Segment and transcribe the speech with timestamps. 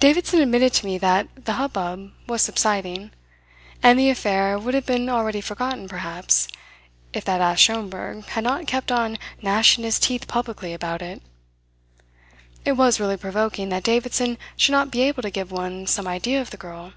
[0.00, 3.12] Davidson admitted to me that, the hubbub was subsiding;
[3.80, 6.48] and the affair would have been already forgotten, perhaps,
[7.12, 11.22] if that ass Schomberg had not kept on gnashing his teeth publicly about it.
[12.64, 16.40] It was really provoking that Davidson should not be able to give one some idea
[16.40, 16.94] of the girl.